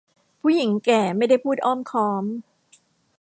[0.41, 2.23] ผู้หญิงแก่ไม่ได้พูดอ้อมค้อม